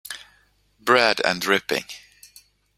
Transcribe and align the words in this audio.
Bread 0.79 1.21
and 1.23 1.39
dripping. 1.43 1.85